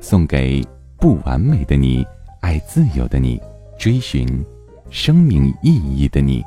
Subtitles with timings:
[0.00, 0.62] 送给
[0.98, 2.06] 不完美的你，
[2.40, 3.40] 爱自由的你，
[3.78, 4.26] 追寻
[4.90, 6.42] 生命意义的你。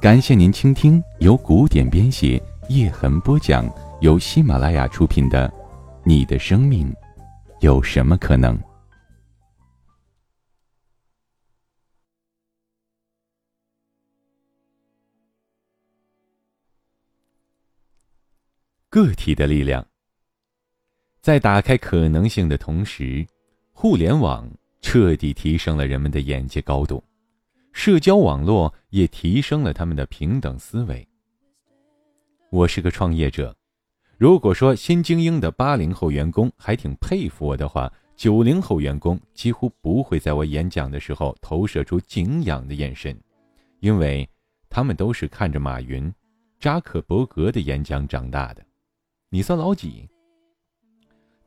[0.00, 3.68] 感谢您倾听由古典编写、叶痕播讲、
[4.00, 5.48] 由喜马拉雅出品的
[6.04, 6.94] 《你的生命
[7.60, 8.56] 有什么可能》。
[18.90, 19.86] 个体的力量，
[21.28, 23.22] 在打开可能性的同时，
[23.74, 27.04] 互联网彻底提升了人们的眼界高度。
[27.70, 31.06] 社交网络也提升了他们的平等思维。
[32.48, 33.54] 我是个创业者，
[34.16, 43.14] 如果说新精英的八零后员工还挺佩服我的话，九零后员工几乎不会在我演讲的时候投射出敬仰的眼神，
[43.80, 44.26] 因为
[44.70, 46.10] 他们都是看着马云、
[46.58, 48.64] 扎克伯格的演讲长大的。
[49.28, 50.08] 你算老几？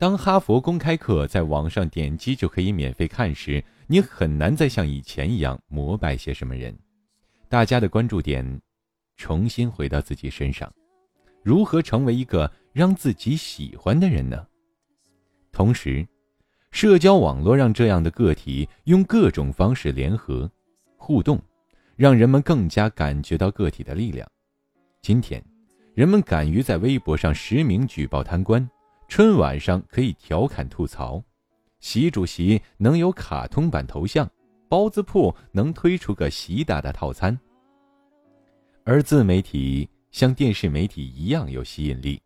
[0.01, 6.75] 当哈佛公开课在网上点击就可以免费看时，你很难再像以前一样膜拜些什么人。
[7.47, 8.59] 大家的关注点
[9.15, 10.73] 重新回到自己身上，
[11.43, 14.43] 如何成为一个让自己喜欢的人呢？
[15.51, 16.03] 同时，
[16.71, 20.49] 社交网络让这样的个体用各种方式联合、
[20.97, 21.39] 互动，
[21.95, 24.27] 让人们更加感觉到个体的力量。
[24.99, 25.45] 今天，
[25.93, 28.67] 人们敢于在微博上实名举报贪官。
[29.11, 31.21] 春晚上可以调侃吐槽，
[31.81, 34.25] 习主席能有卡通版头像，
[34.69, 37.37] 包子铺能推出个习大大套餐。
[38.85, 42.21] 而自媒体像电视媒体一样有吸引力，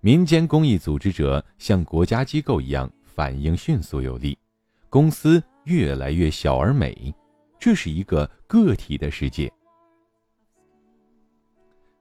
[0.00, 4.38] 民间公益组织者像国家机构一样反应迅速有力，
[4.90, 7.10] 公司越来越小而美，
[7.58, 9.50] 这是一个个体的世界。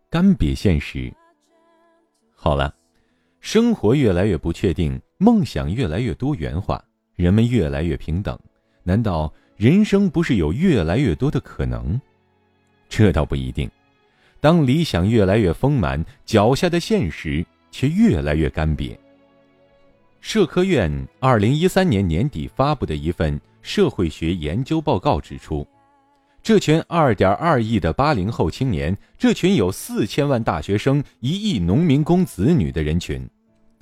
[0.09, 1.09] 干瘪现实。
[2.35, 2.75] 好了。
[3.45, 6.83] 生活越来越不确定，梦想越来越多元化，
[7.15, 8.35] 人们越来越平等。
[8.81, 12.01] 难道人生不是有越来越多的可能？
[12.89, 13.69] 这倒不一定。
[14.39, 18.97] 当理想越来越丰满，脚下的现实却越来越干瘪。
[20.21, 25.65] 社科院二零一三年年底发布的一份社会学研究报告指出，
[26.41, 33.23] 这群二点二亿的八零后青年，这群有四千万大学生、一亿农民工子女的人群。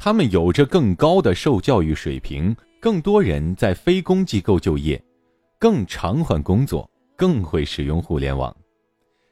[0.04, 5.02] 他们有着更高的受教育水平，更多人在非公机构就业，
[5.58, 8.54] 更常换工作，更会使用互联网。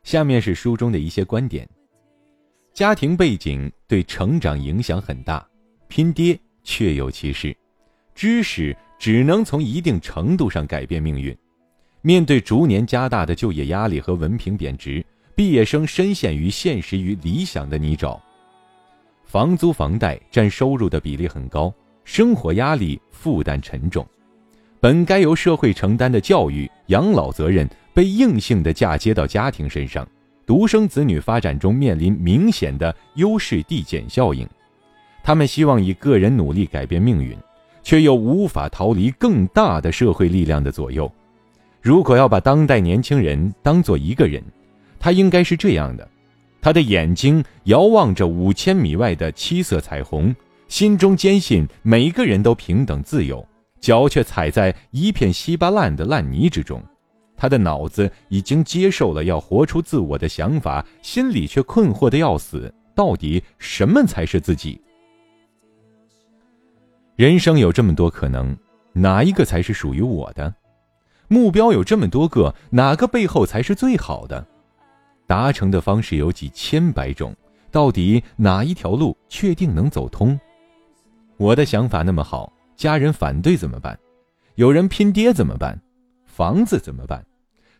[0.03, 1.67] 下面是书中的一些观点：
[2.73, 5.45] 家庭背景对成长影响很大，
[5.89, 7.53] 拼爹确有其事。
[8.15, 11.37] 知识只能从一定程度上改变命运。
[12.01, 15.05] 面对逐年加大的就业压力和文凭贬值，
[15.35, 18.17] 毕业生深陷于现实与理想的泥沼。
[19.31, 24.05] 房租、房贷占收入的比例很高，生活压力负担沉重，
[24.81, 30.05] 本该由社会承担的教育、养老责任被硬性的嫁接到家庭身上，
[30.45, 34.45] 独生子女发展中面临明显的优势递减效应。
[35.23, 37.37] 他们希望以个人努力改变命运，
[37.83, 41.09] 却又无法逃离更大的社会力量的左右。
[41.81, 44.43] 如果要把当代年轻人当做一个人，
[44.99, 46.05] 他应该是这样的。
[46.61, 50.33] 他的眼睛遥望着五千米外的七色彩虹，
[50.67, 53.45] 心中坚信每个人都平等自由，
[53.79, 56.81] 脚却踩在一片稀巴烂的烂泥之中。
[57.35, 64.79] 他的脑子已经接受了要活出自我的想法，心里却困惑的要死：到底什么才是自己？
[67.15, 68.55] 人生有这么多可能，
[68.93, 70.53] 哪一个才是属于我的？
[71.27, 74.45] 目标有这么多个，哪个背后才是最好的？
[75.31, 77.33] 达成的方式有几千百种，
[77.71, 80.37] 到底哪一条路确定能走通？
[81.37, 83.97] 我的想法那么好，家人反对怎么办？
[84.55, 85.79] 有人拼爹怎么办？
[86.25, 87.25] 房子怎么办？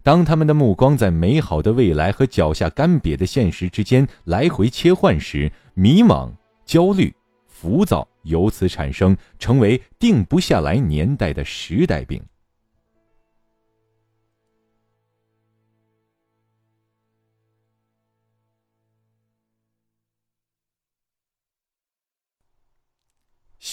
[0.02, 6.32] 当他们的目光在美好的未来和脚下干瘪的现实之间来回切换时，迷茫、
[6.64, 7.14] 焦虑、
[7.48, 12.24] 浮躁由此产生，成为定不下来年代的时代病。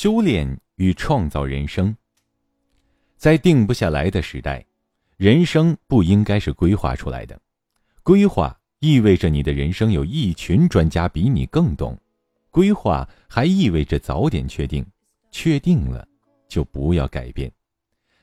[0.00, 1.92] 修炼与创造人生。
[3.16, 4.64] 在定不下来的时代，
[5.16, 7.36] 人生不应该是规划出来的。
[8.04, 11.98] 规划意味着你的人生有一群专家比你更懂，
[12.48, 14.86] 规划还意味着早点确定，
[15.32, 16.06] 确定了
[16.46, 17.50] 就不要改变。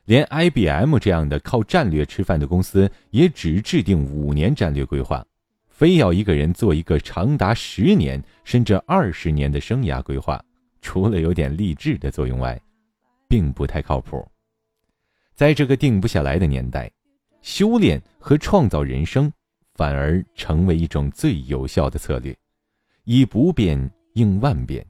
[0.05, 5.25] 连 IBM 这样的靠战略吃饭的公司，也只制定五年战略规划，
[5.67, 10.41] 非要一个人做一个长达十年甚至二十年的生涯规划，
[10.85, 12.61] 除了有点励志的作用外，
[13.27, 14.23] 并不太靠谱。
[15.33, 16.89] 在这个定不下来的年代，
[17.41, 19.29] 修炼和创造人生
[19.73, 22.37] 反而成为一种最有效的策略，
[23.03, 24.85] 以不变应万变。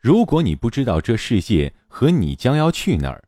[0.00, 3.22] 如果你不知道这世界和你将要去哪儿，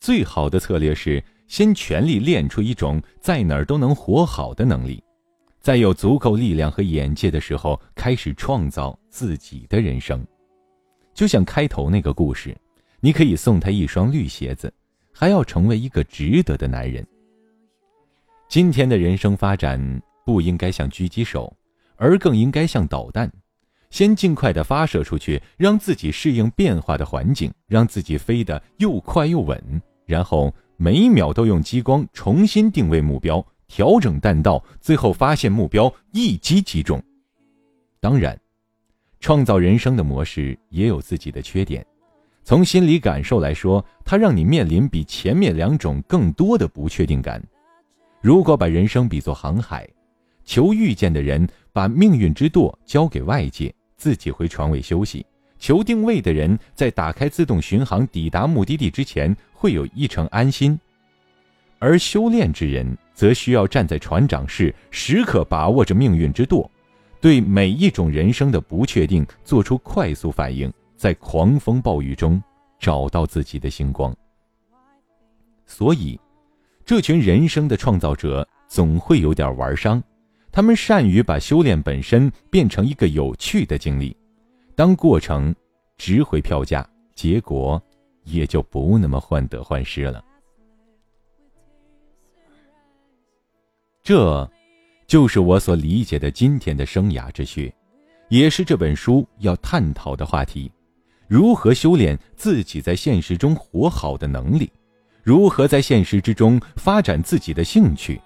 [0.00, 5.04] 最好的策略是先全力练出一种在哪儿都能活好的能力，
[5.60, 10.26] 在有足够力量和眼界的时候，开始创造自己的人生。
[11.16, 12.56] 就像开头那个故事，
[13.00, 14.72] 你可以送他一双绿鞋子。
[15.18, 17.02] 还要成为一个值得的男人。
[18.50, 19.80] 今天的人生发展
[20.26, 21.50] 不应该像狙击手，
[21.96, 23.32] 而更应该像导弹，
[23.88, 37.02] 先尽快的发射出去，让自己适应变化的环境，让自己飞得又快又稳，然后每秒都用激光重新定位目标，调整弹道，最后发现目标，一击即中。
[38.00, 38.38] 当然，
[39.26, 41.84] 创造人生的模式也有自己的缺点。
[42.44, 47.42] 从心理感受来说，它让你面临比前面两种更多的不确定感。
[48.20, 49.84] 如果把人生比作航海，
[50.44, 55.26] 求遇见的人把命运之舵交给外界，自己回床位休息；
[55.58, 60.78] 求定位的人在打开自动巡航抵达目的地之前，会有一程安心。
[61.80, 66.70] 而修炼之人则需要站在船长室，时刻把握着命运之舵，
[67.26, 70.72] 对每一种人生的不确定做出快速反应。
[70.96, 72.40] 在狂风暴雨中
[72.78, 74.16] 找到自己的星光。
[75.66, 76.20] 所以，
[76.84, 80.00] 这群人生的创造者总会有点玩伤，
[80.52, 84.16] 他们善于把修炼本身变成一个有趣的经历。
[84.76, 85.52] 当过程
[85.98, 87.82] 值回票价，结果
[88.22, 90.24] 也就不那么患得患失了。
[94.04, 94.48] 这，
[95.06, 97.72] 就是我所理解的今天的生涯之学，
[98.28, 100.70] 也是这本书要探讨的话题。
[101.28, 104.70] 如何修炼自己在现实中活好的能力？
[105.22, 108.20] 如何在现实之中发展自己的兴趣？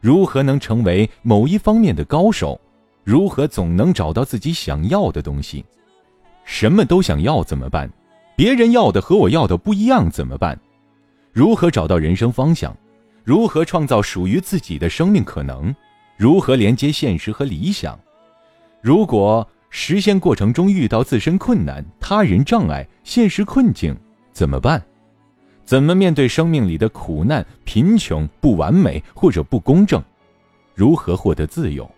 [0.00, 2.60] 如何能成为某一方面的高手？
[3.02, 5.64] 如何总能找到自己想要的东西？
[6.44, 7.90] 什么都想要怎么办？
[8.36, 10.58] 别人要的和我要的不一样怎么办？
[11.32, 12.76] 如何找到人生方向？
[13.24, 15.74] 如何创造属于自己的生命可能？
[16.20, 17.98] 如何连接现实和理想？
[18.82, 19.48] 如果。
[19.72, 23.96] 实现过程中遇到自身困难、他人障碍、现实困境，
[24.32, 24.82] 怎么办？
[25.64, 30.02] 怎么面对生命里的苦难、贫穷、不完美或者不公正？
[30.74, 31.88] 如何获得自由？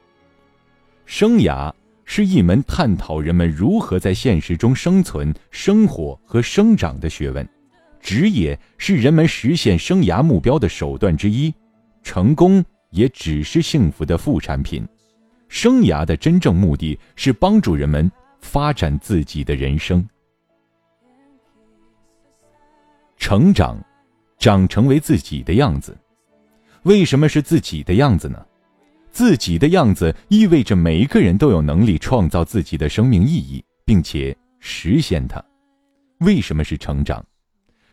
[1.07, 1.73] 生涯
[2.05, 7.49] 是一门探讨人们如何在现实中生存、生活和生长的学问。
[8.03, 11.55] 职业是人们实现生涯目标的手段之一，
[12.03, 14.87] 成功也只是幸福的副产品。
[15.49, 18.11] 生涯的真正目的是帮助人们
[18.41, 20.03] 发展自己的人生，
[23.19, 23.77] 成长，
[24.39, 25.95] 长成为自己的样子。
[26.85, 28.47] 为什么是自己的样子呢？
[29.11, 35.45] 自己的样子意味着每一个人都有能力创造自己的生命意义，并且实现它。
[36.21, 37.23] 为什么是成长？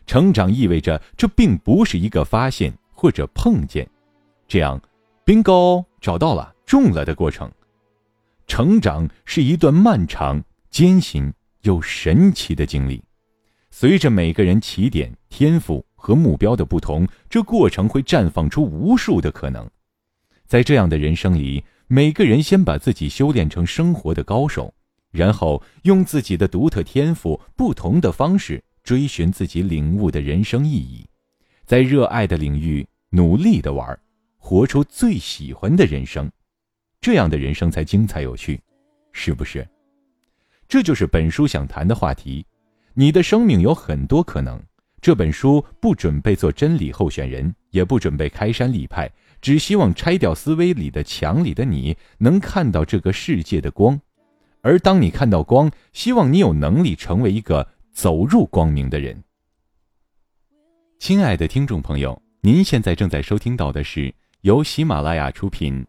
[0.06, 3.86] 成长意味着这并不是一个发现或者碰见，
[4.48, 4.80] 这样
[5.30, 6.52] 冰糕找到了。
[6.66, 7.48] 中了的过程，
[8.48, 11.32] 成长是一段漫长、艰辛
[11.62, 13.00] 又神奇的经历。
[13.70, 19.70] 随着每个人起点、天赋和目标的不同，这过程会绽放出无数的可能。
[20.46, 24.74] 在这样的人生里，每个人先把自己修炼成生活的高手，
[25.12, 31.06] 然后用自己的独特天赋、不同的方式追寻自己领悟的人生意义，
[31.66, 33.96] 在热爱的领域努力的玩，
[34.50, 36.28] 活出最喜欢的人生。
[37.00, 38.60] 这样的人生才精彩有趣，
[39.12, 39.64] 是不是？
[40.66, 42.44] 这就是本书想谈的话题。
[42.94, 44.60] 你的生命有很多可能。
[45.00, 49.08] 这本书不准备做真理候选人，也不准备开山立派，
[49.40, 54.00] 只希望拆掉思维里的墙里的你，能看到这个世界的光。
[54.62, 59.22] 而当你看到光，希望你有能力成为一个走入光明的人。
[60.98, 65.86] 亲爱的听众朋友，您现在正在收听到的是由喜马拉雅出品。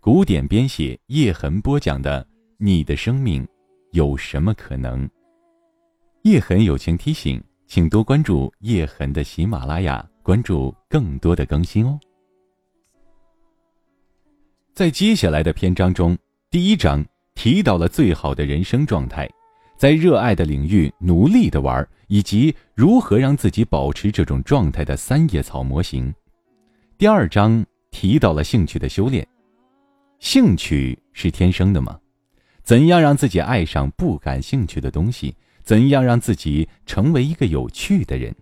[0.00, 2.24] 古典编写，叶痕播讲的
[2.56, 3.46] 《你的生命
[3.92, 5.06] 有什么可能》？
[6.22, 12.00] 叶痕友情提醒，请多关注叶痕的喜马拉雅，关注更多的更新哦。
[14.72, 16.16] 在接下来的篇章中，
[16.50, 17.04] 第一章
[17.34, 19.28] 提到了最好的人生状态，
[19.76, 26.10] 在热爱的领域努力的玩，以及如何让自己保持这种状态的三叶草模型。
[26.96, 29.26] 第二章提到了兴趣的修炼，
[30.18, 31.98] 兴趣是天生的吗？
[32.62, 35.34] 怎样让自己爱上不感兴趣的东西？
[35.62, 38.34] 怎样让自己成为一个有趣的人？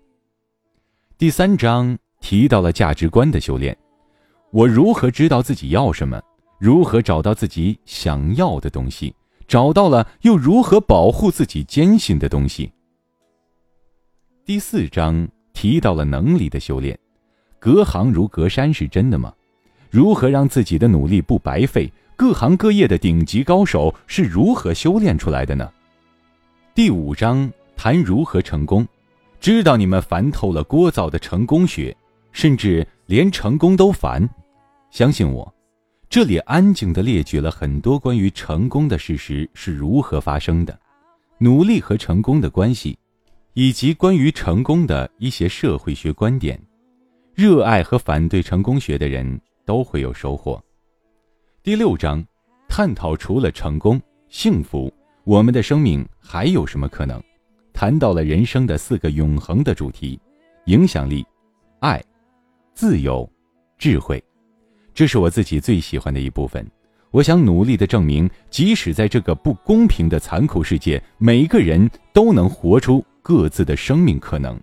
[1.17, 3.76] 第三章提到了价值观的修炼，
[4.50, 6.21] 我如何知道自己要什么？
[6.59, 9.14] 如何找到自己想要的东西？
[9.47, 12.71] 找到了又如何保护自己坚信的东西？
[14.45, 16.99] 第四章提到了能力的修炼，
[17.59, 19.33] 隔行如隔山是真的吗？
[19.90, 21.90] 如何让自己的努力不白费？
[22.16, 25.71] 各行各业的顶级高手是如何修炼出来的呢？
[26.75, 28.87] 第五章谈如何成功，
[29.40, 31.97] 知道你们烦透了聒噪的成功学，
[32.33, 34.28] 甚至连成功都烦。
[34.90, 35.54] 相信我，
[36.11, 40.76] 这里安静的列举了很多关于成功的事实是如何发生的，
[41.38, 42.99] 努力和成功的关系，
[43.54, 46.61] 以及关于成功的一些社会学观点。
[47.33, 50.58] 热爱和反对成功学的人都会有收获。
[51.62, 52.25] 第六章
[52.70, 54.90] 探讨除了成功、幸福。
[55.25, 57.22] 我们的生命还有什么可能？
[57.75, 60.18] 谈到了人生的四个永恒的主题：
[60.64, 61.22] 影响力、
[61.80, 62.02] 爱、
[62.72, 63.30] 自由、
[63.76, 64.25] 智慧。
[64.94, 66.66] 这是我自己最喜欢的一部分。
[67.10, 74.58] 我想努力的证明，即使在这个不公平的残酷世界，每一个人都能活出各自的生命可能。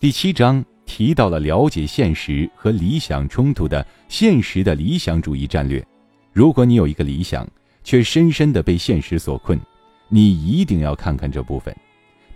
[0.00, 5.86] 第七章提到了了解现实和理想冲突的现实的理想主义战略。
[6.32, 7.46] 如果你有一个理想，
[7.84, 9.60] 却深深的被现实所困，
[10.08, 11.76] 你一定要看看这部分。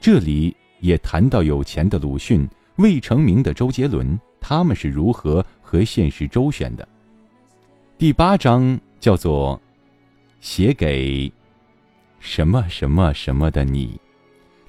[0.03, 6.87] 这里也谈到有钱的鲁迅、未成名的周杰伦，他们是如何和现实周旋的。
[7.97, 9.61] 第八章叫做
[10.41, 11.33] “写给
[12.21, 13.99] 什么什么什么的你”，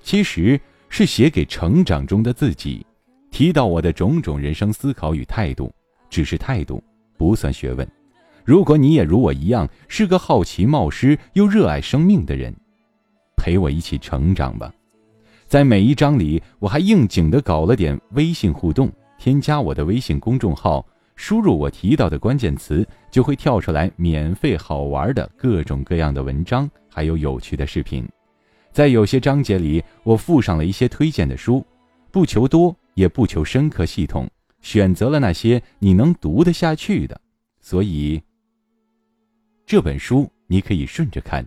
[0.02, 2.86] 其实是写给成长中的自己。
[3.34, 5.74] 提到我的种种人生思考与态度，
[6.08, 6.82] 只是态度，
[7.18, 7.86] 不算学问。
[8.46, 12.54] 如果你也如我一样是个好奇、冒失又热爱生命的人，
[13.36, 14.72] 陪我一起成长吧。
[15.48, 18.88] 在每一章里，我还应景的搞了点微信互动。
[19.18, 20.86] 添加我的微信公众号，
[21.16, 28.08] 输入我提到的关键词，就会跳出来免费好玩的各种各样的文章，还有有趣的视频。
[28.72, 31.66] 在有些章节里，我附上了一些推荐的书，
[32.12, 34.30] 不求多，也不求深刻系统，
[34.62, 37.20] 选择了那些你能读得下去的。
[37.62, 38.22] 所以。
[39.66, 41.44] 这本书你可以顺着看，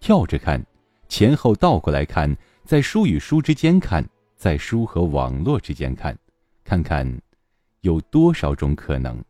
[0.00, 0.64] 跳着看，
[1.08, 4.02] 前后倒过来看，在书与书之间看，
[4.34, 6.18] 在书和网络之间看，
[6.64, 7.20] 看看
[7.82, 9.22] 有多少种可能。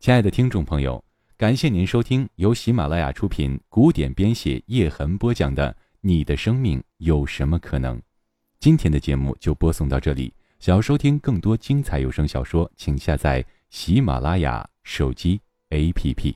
[0.00, 1.02] 亲爱的听众朋友，
[1.36, 7.96] 感谢您收听由喜马拉雅出品、古典编写、叶痕播讲的《你的生命有什么可能》。
[8.60, 10.30] 今天的节目就播送到这里。
[10.58, 15.40] 想要收听更多精彩有声小说，请下载喜马拉雅手机。
[15.70, 16.34] APP